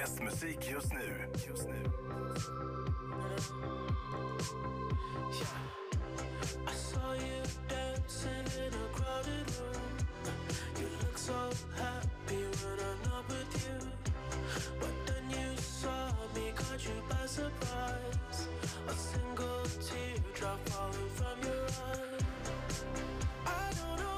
[0.00, 1.00] Bäst musik just nu.
[1.46, 1.74] Just nu.
[6.66, 9.92] I saw you dancing in a crowded room.
[10.78, 13.78] You look so happy when I'm not with you.
[14.80, 18.48] But then you saw me, caught you by surprise.
[18.88, 21.66] A single teardrop falling from your.
[23.46, 24.17] I don't know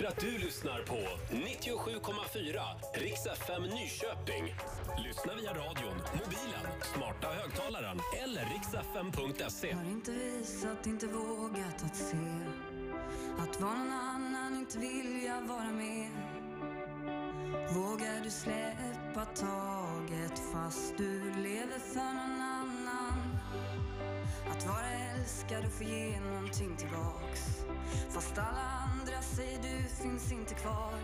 [0.00, 0.96] för att du lyssnar på
[1.30, 2.60] 97,4
[2.94, 4.54] Riks FM Nyköping.
[5.04, 9.72] Lyssna via radion, mobilen, smarta högtalaren eller riksfm.se.
[9.72, 12.16] Har inte visat, inte vågat att se
[13.38, 16.10] Att vara någon annan, inte vilja vara med
[17.74, 22.59] Vågar du släppa taget fast du lever för någon annan
[24.50, 27.64] att vara älskad och få ge någonting tillbaks.
[28.10, 31.00] Fast alla andra säger du finns inte kvar.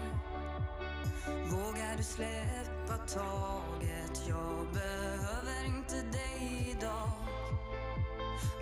[1.51, 4.23] Vågar du släppa taget?
[4.29, 7.11] Jag behöver inte dig idag.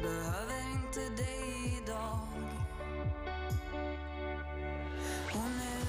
[0.03, 2.29] Behöver inte dig idag.
[5.33, 5.85] Och nu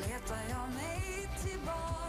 [0.00, 2.01] letar jag mig tillbaks.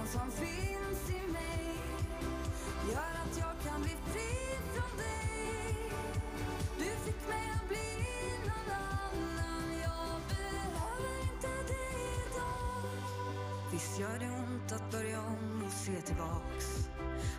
[0.00, 1.78] Styrkan som finns i mig
[2.88, 5.76] Gör att jag kan bli fri från dig.
[6.78, 8.06] Du fick mig att bli
[8.42, 9.78] någon annan.
[9.80, 12.90] Jag behöver inte dig idag.
[13.72, 16.88] Visst gör det ont att börja om och se tillbaks.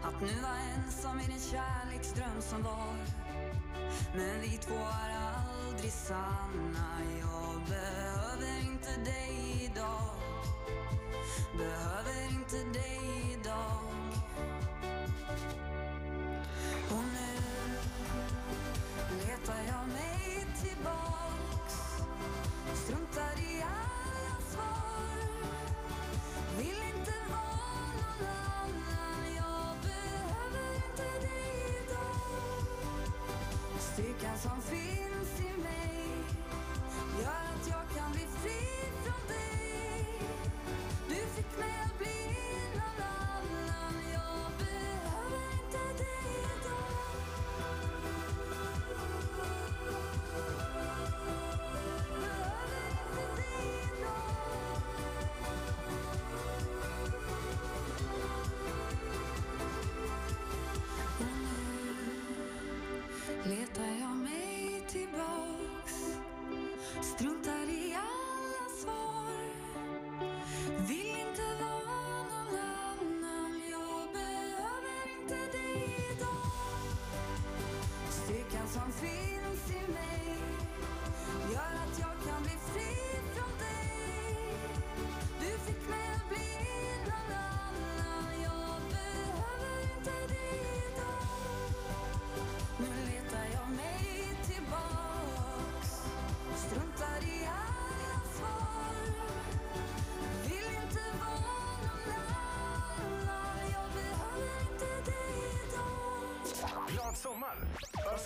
[0.03, 2.93] Att nu vara ensam i den kärleksdröm som var.
[4.15, 7.01] Men vi två är aldrig sanna.
[7.19, 10.20] Jag behöver inte dig idag.
[11.57, 13.81] Behöver inte dig idag.
[16.89, 17.41] Och nu
[19.25, 21.75] letar jag mig tillbaks.
[22.73, 25.17] Struntar i alla svar.
[26.57, 29.35] Vill inte vara någon annan.
[29.35, 32.65] Jag behöver inte dig idag.
[33.79, 35.10] Styrkan som finns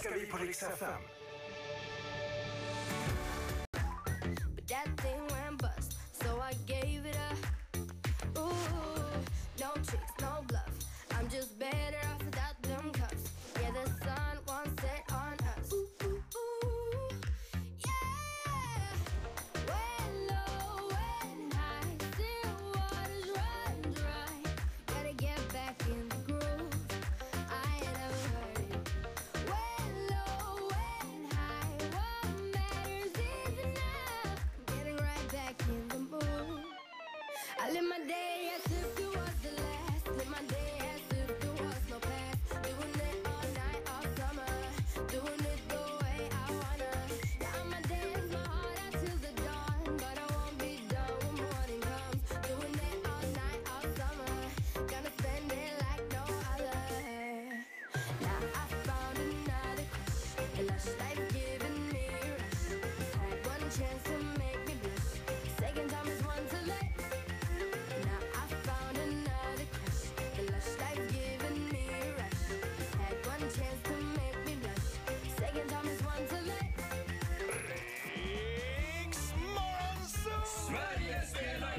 [0.06, 1.02] Ska vi på Rix FM.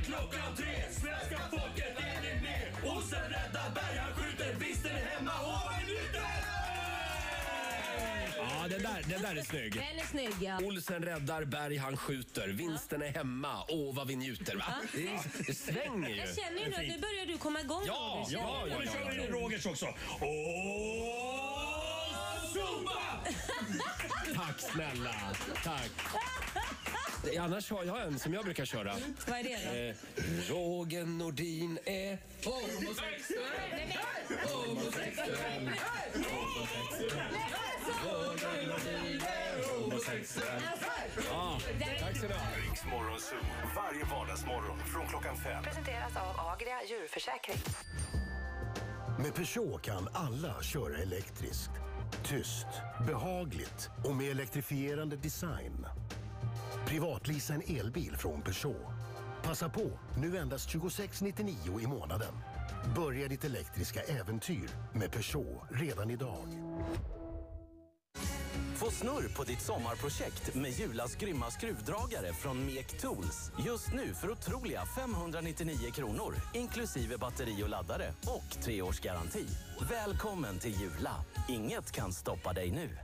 [0.06, 0.74] Klockan tre.
[1.00, 2.92] Svenska folket är ni med?
[2.96, 4.54] Olsen räddar berg, han skjuter.
[4.58, 5.32] Visst är ni hemma?
[5.80, 6.16] Är nytt
[8.38, 9.74] Ja, den där, den där är snygg.
[9.74, 10.58] Den är snygg ja.
[10.62, 12.48] Olsen räddar, Berg han skjuter.
[12.48, 13.64] Vinsten är hemma.
[13.68, 14.56] Åh, vad vi njuter.
[14.56, 14.64] Va?
[14.92, 15.08] Det,
[15.46, 16.16] det svänger ju.
[16.16, 18.36] Jag känner ju nu att nu börjar du komma igång Ja, Roger.
[18.38, 18.84] Känner ja, du ja, det?
[18.84, 19.86] ja, kör vi Rogers också.
[20.20, 20.26] Åh,
[22.52, 23.02] Zumba!
[24.34, 25.14] Tack snälla.
[25.64, 25.90] Tack.
[27.40, 28.94] Annars har jag en som jag brukar köra.
[29.28, 29.78] Vad är det då?
[29.78, 32.18] Eh, Roger Nordin är
[41.30, 41.58] Ja,
[42.00, 42.40] tack ska ni ha.
[42.70, 43.36] Rix Morgon Zoo.
[43.76, 45.62] Varje vardagsmorgon från klockan fem.
[45.64, 47.56] Presenteras av Agria djurförsäkring.
[49.18, 51.70] Med Peugeot kan alla köra elektriskt.
[52.24, 52.66] Tyst,
[53.06, 55.86] behagligt och med elektrifierande design.
[56.86, 58.86] Privatlisa en elbil från Peugeot.
[59.42, 62.32] Passa på, nu endast 26 99 i månaden.
[62.96, 66.46] Börja ditt elektriska äventyr med Peugeot redan idag.
[68.76, 73.52] Få snurr på ditt sommarprojekt med Julas grymma skruvdragare från Mek Tools.
[73.66, 79.46] Just nu för otroliga 599 kronor inklusive batteri och laddare och tre års garanti.
[79.90, 81.14] Välkommen till Jula.
[81.48, 82.98] Inget kan stoppa dig nu.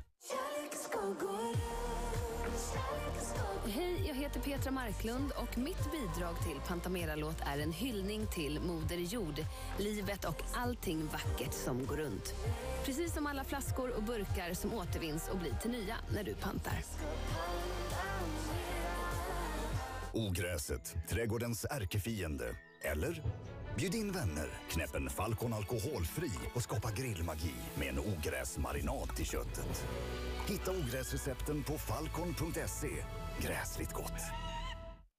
[3.66, 8.96] Hej, jag heter Petra Marklund och mitt bidrag till Pantamera-låt är en hyllning till Moder
[8.96, 9.44] Jord,
[9.78, 12.34] livet och allting vackert som går runt.
[12.84, 16.84] Precis som alla flaskor och burkar som återvinns och blir till nya när du pantar.
[20.12, 22.56] Ogräset, trädgårdens ärkefiende.
[22.80, 23.22] Eller?
[23.76, 29.86] Bjud in vänner, knäpp en Falcon alkoholfri och skapa grillmagi med en ogräsmarinad till köttet.
[30.48, 32.88] Hitta ogräsrecepten på falcon.se.
[33.40, 34.12] Gräsligt gott.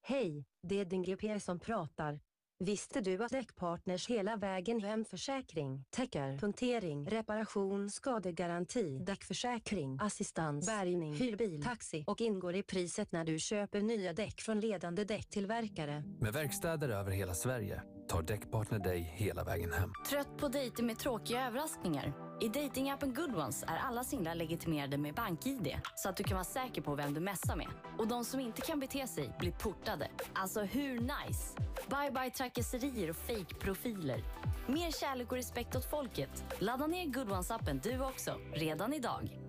[0.08, 2.20] Hej, det är din GP som pratar.
[2.60, 11.63] Visste du att Däckpartners hela vägen hem-försäkring täcker punktering, reparation, skadegaranti, däckförsäkring, assistans, bärgning, hyrbil,
[11.63, 16.03] taxi och ingår i priset när du köper nya däck från ledande däcktillverkare.
[16.20, 19.91] Med verkstäder över hela Sverige tar Däckpartner dig hela vägen hem.
[20.10, 22.13] Trött på dejter med tråkiga överraskningar?
[22.43, 26.81] I datingappen Goodones är alla singlar legitimerade med BankID så att du kan vara säker
[26.81, 27.67] på vem du messar med.
[27.97, 30.12] Och de som inte kan bete sig blir portade.
[30.33, 31.57] Alltså hur nice?
[31.89, 34.23] Bye bye trakasserier och fake-profiler.
[34.67, 36.43] Mer kärlek och respekt åt folket.
[36.59, 39.39] Ladda ner Goodones-appen, du också, redan idag.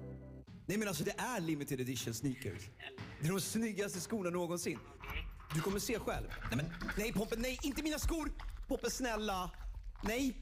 [0.67, 2.63] Nej men alltså det är limited edition sneakers.
[3.21, 4.79] Det är de snyggaste skorna någonsin.
[5.55, 6.27] Du kommer se själv.
[6.51, 8.33] Nej men, nej Pompe, nej inte mina skor!
[8.69, 9.51] Poppe snälla!
[10.03, 10.37] Nej!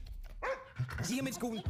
[1.09, 1.61] Ge mig skon!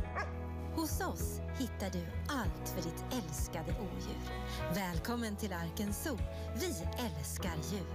[0.76, 4.18] Hos oss hittar du allt för ditt älskade odjur.
[4.76, 6.18] Välkommen till Arken Zoo.
[6.56, 6.68] Vi
[7.06, 7.88] älskar djur.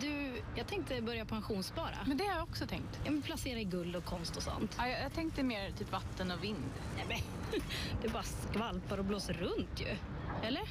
[0.00, 1.98] Du, jag tänkte börja pensionsspara.
[2.06, 3.00] Men det har jag också tänkt.
[3.04, 4.74] Ja, men placera i guld och konst och sånt.
[4.78, 6.70] Ja, jag, jag tänkte mer typ vatten och vind.
[6.96, 7.60] Nej, men,
[8.02, 9.96] det bara skvalpar och blåser runt ju.
[10.46, 10.62] Eller?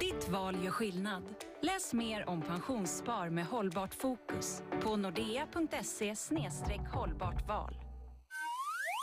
[0.00, 1.22] Ditt val gör skillnad.
[1.62, 6.14] Läs mer om pensionsspar med hållbart fokus på nordea.se
[6.92, 7.87] hållbart val.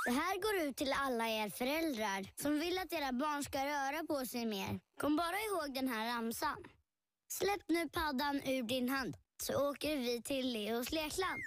[0.05, 4.03] Det här går ut till alla er föräldrar som vill att era barn ska röra
[4.07, 4.79] på sig mer.
[4.99, 6.57] Kom bara ihåg den här ramsan.
[7.27, 11.41] Släpp nu paddan ur din hand så åker vi till Leos lekland.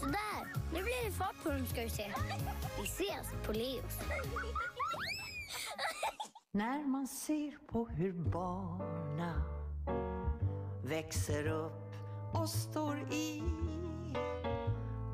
[0.00, 2.12] Sådär, nu blir det fart på dem ska du se.
[2.80, 3.98] Vi ses på Leos.
[6.52, 9.42] När man ser på hur barna
[10.84, 11.94] växer upp
[12.34, 13.42] och står i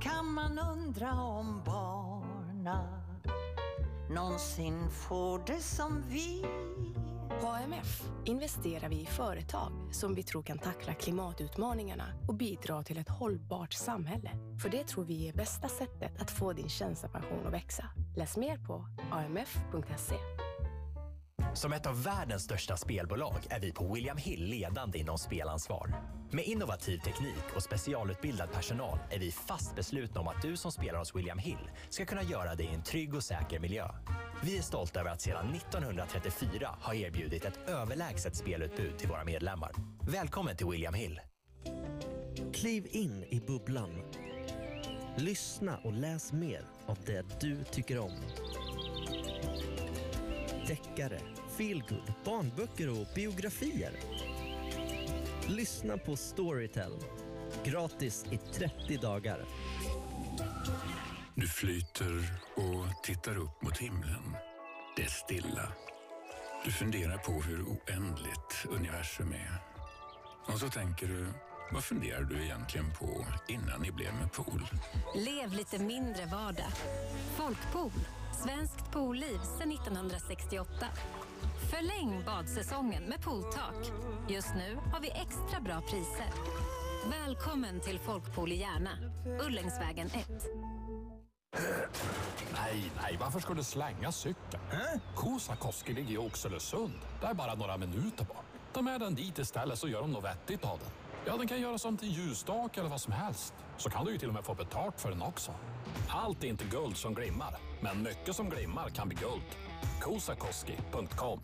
[0.01, 2.99] kan man undra om barna
[4.11, 6.45] någonsin får det som vi.
[7.41, 12.99] På AMF investerar vi i företag som vi tror kan tackla klimatutmaningarna och bidra till
[12.99, 14.31] ett hållbart samhälle.
[14.63, 17.85] För det tror vi är bästa sättet att få din tjänstepension att växa.
[18.17, 20.48] Läs mer på amf.se.
[21.55, 25.95] Som ett av världens största spelbolag är vi på William Hill ledande inom spelansvar.
[26.31, 30.99] Med innovativ teknik och specialutbildad personal är vi fast beslutna om att du som spelar
[30.99, 33.89] hos William Hill ska kunna göra det i en trygg och säker miljö.
[34.43, 39.73] Vi är stolta över att sedan 1934 ha erbjudit ett överlägset spelutbud till våra medlemmar.
[40.11, 41.21] Välkommen till William Hill.
[42.55, 44.03] Kliv in i bubblan.
[45.17, 48.13] Lyssna och läs mer av det du tycker om.
[50.67, 51.21] Deckare,
[51.59, 53.93] feelgood, barnböcker och biografier.
[55.47, 56.93] Lyssna på Storytel.
[57.65, 59.45] Gratis i 30 dagar.
[61.35, 64.37] Du flyter och tittar upp mot himlen.
[64.97, 65.73] Det är stilla.
[66.65, 69.63] Du funderar på hur oändligt universum är.
[70.53, 71.27] Och så tänker du,
[71.73, 74.69] vad funderar du egentligen på innan ni blev med pool?
[75.17, 76.73] Lev lite mindre vardag.
[77.37, 77.93] Folkpool.
[78.45, 80.87] Svenskt poolliv sedan 1968.
[81.71, 83.93] Förläng badsäsongen med pooltak.
[84.29, 86.33] Just nu har vi extra bra priser.
[87.11, 88.91] Välkommen till Folkpool i Järna.
[89.47, 90.29] Ullängsvägen 1.
[92.53, 94.63] Nej, nej, varför ska du slänga cykeln?
[95.15, 96.93] Kosakoski ligger i Oxelösund.
[97.21, 98.45] Det är bara några minuter bort.
[98.73, 100.89] Ta med den dit istället så gör de något vettigt av den.
[101.27, 103.55] Ja, den kan göras om till ljusstake eller vad som helst.
[103.77, 105.53] Så kan du ju till och med få betalt för den också.
[106.09, 109.43] Allt är inte guld som glimmar, men mycket som glimmar kan bli guld.
[110.01, 111.41] Kosakoski.com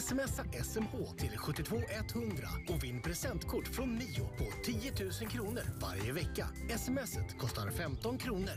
[0.00, 6.48] Smsa SMH till 72100 och vinn presentkort från Mio på 10 000 kronor varje vecka.
[6.78, 8.52] Smset kostar 15 kronor.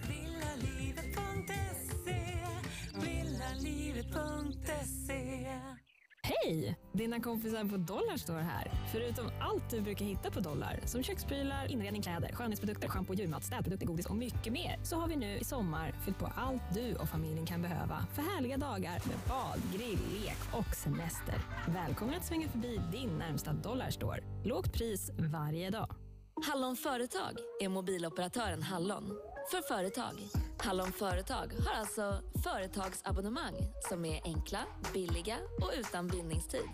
[6.45, 6.77] Hej!
[6.91, 8.71] Dina kompisar på Dollarstore här.
[8.91, 13.87] Förutom allt du brukar hitta på Dollar, som köksprylar, inredning, kläder, skönhetsprodukter, schampo, djurmat, städprodukter,
[13.87, 17.09] godis och mycket mer, så har vi nu i sommar fyllt på allt du och
[17.09, 21.35] familjen kan behöva för härliga dagar med bad, grill, lek och semester.
[21.67, 24.23] Välkommen att svänga förbi din närmsta Dollarstore.
[24.43, 25.95] Lågt pris varje dag.
[26.47, 29.34] Hallon Företag är mobiloperatören Hallon.
[29.51, 30.13] För företag.
[30.57, 33.55] Hallon Företag har alltså företagsabonnemang
[33.89, 34.59] som är enkla,
[34.93, 36.69] billiga och utan bindningstid.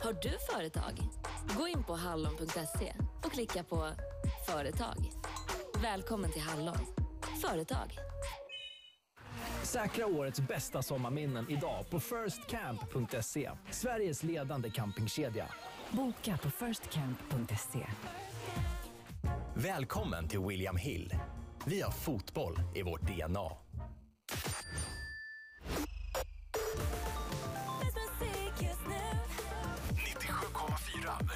[0.00, 1.02] Har du företag?
[1.58, 3.88] Gå in på hallon.se och klicka på
[4.46, 5.10] Företag.
[5.82, 6.86] Välkommen till Hallon.
[7.42, 7.98] Företag.
[9.62, 13.50] Säkra årets bästa sommarminnen idag på firstcamp.se.
[13.70, 15.46] Sveriges ledande campingkedja.
[15.90, 17.86] Boka på firstcamp.se.
[19.54, 21.14] Välkommen till William Hill.
[21.66, 23.48] Vi har fotboll i vårt DNA.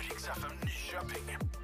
[0.00, 1.55] Riks FM Nyköping.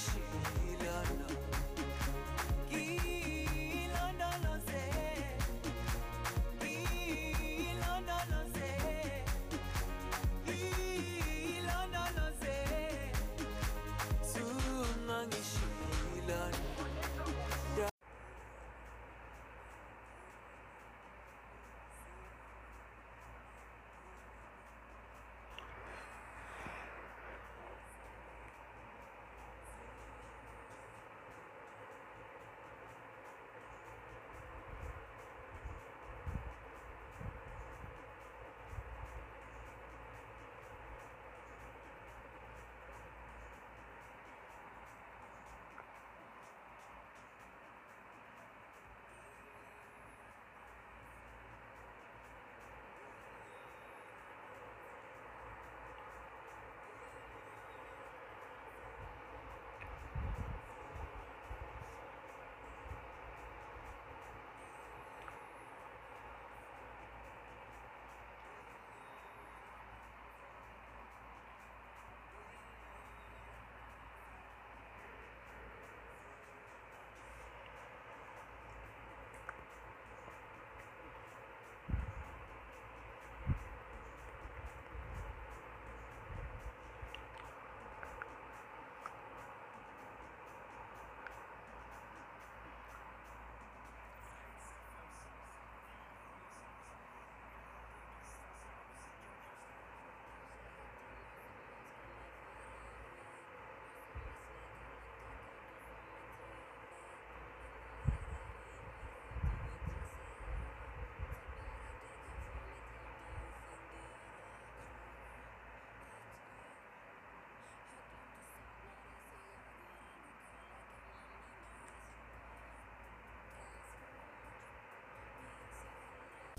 [0.00, 0.29] shit.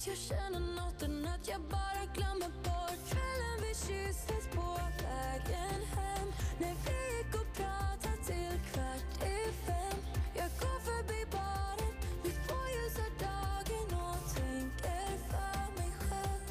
[0.02, 6.28] Att jag känner något att jag bara glömmer bort kvällen vi kysstes på vägen hem
[6.60, 9.98] när vi gick och pratade till kvart i fem.
[10.36, 16.44] Jag går förbi baren mitt på ljusa dagen och tänker för mig själv.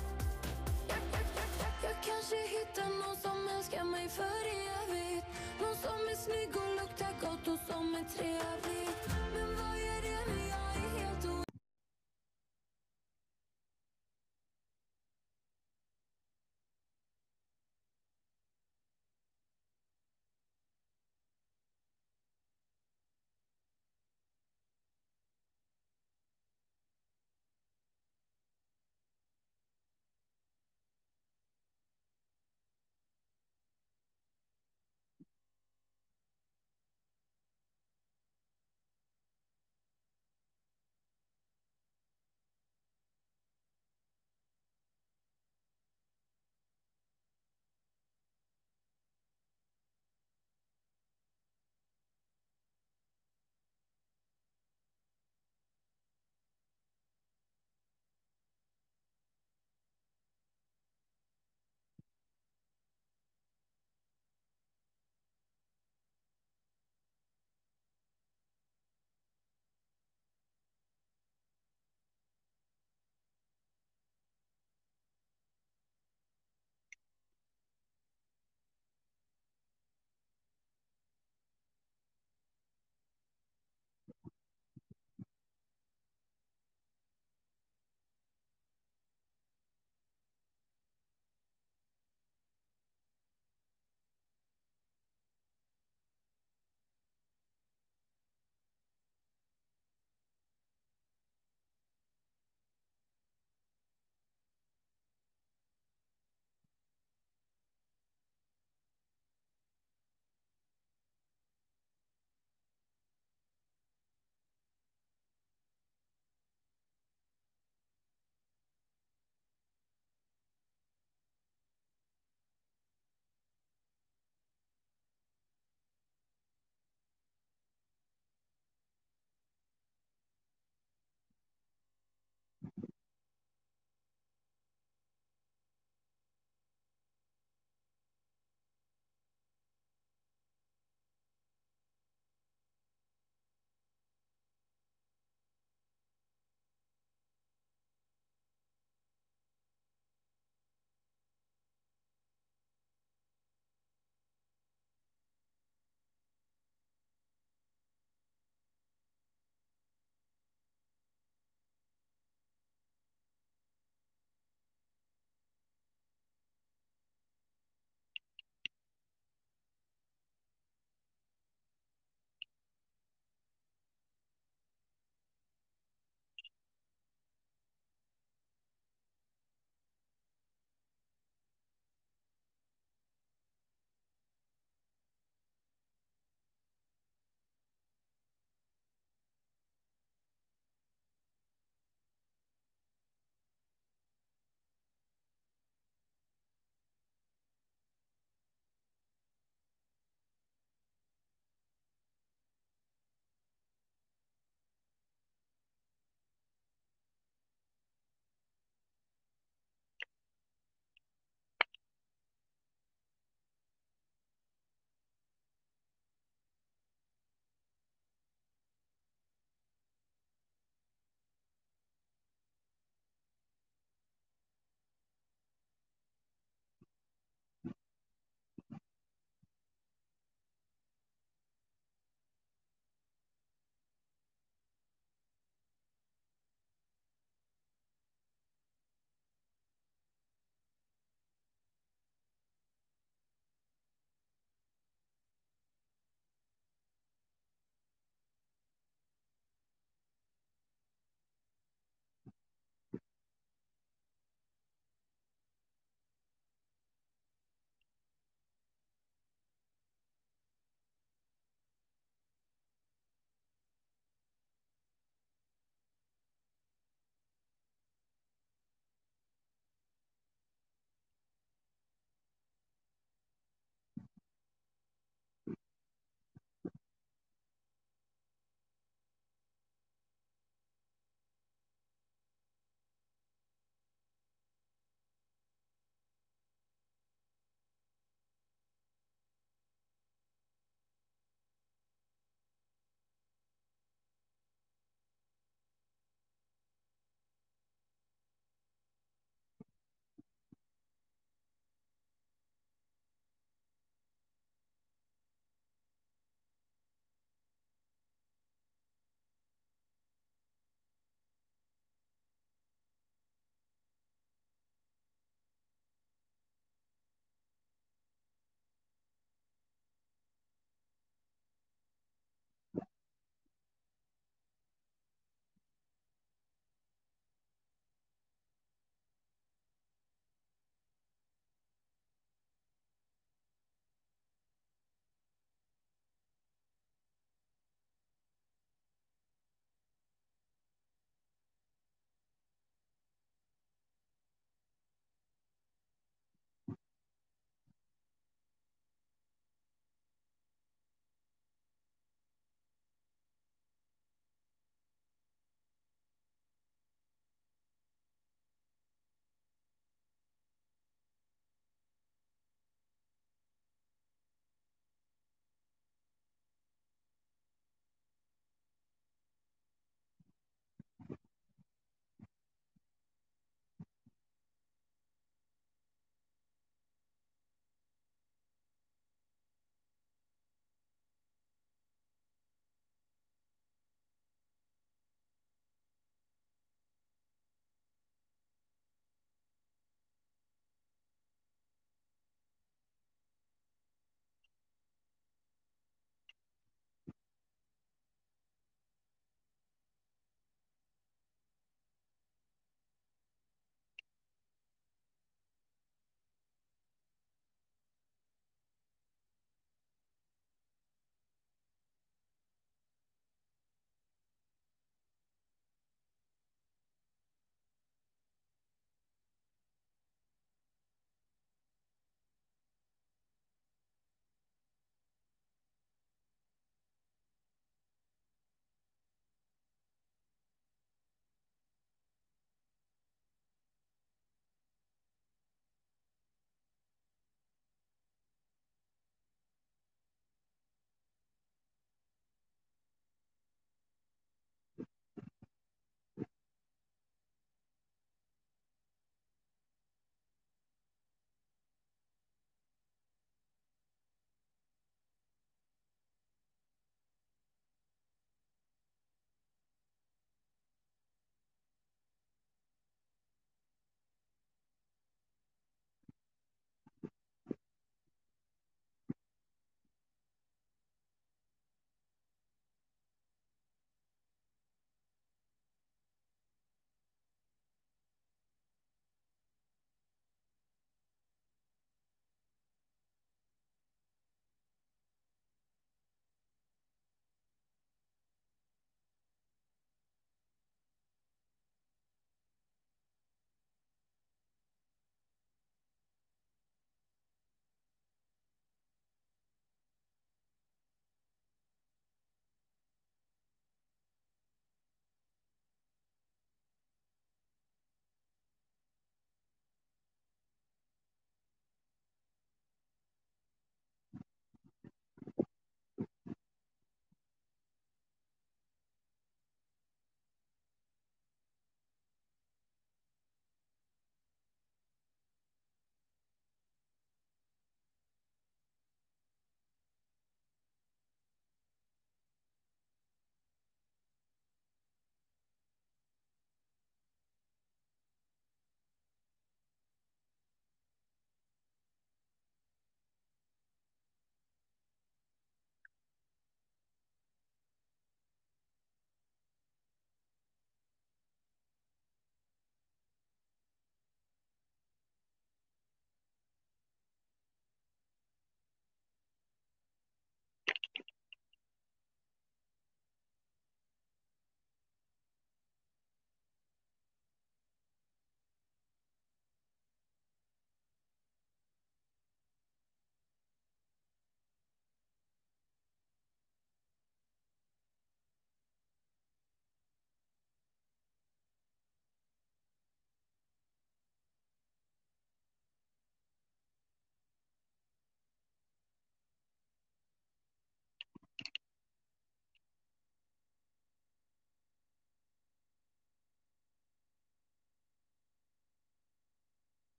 [0.89, 4.43] Jag, jag, jag, jag, jag kanske hittar någon som älskar mig för
[4.79, 5.27] evigt.
[5.61, 9.20] Någon som är snygg och luktar gott och som är trevlig.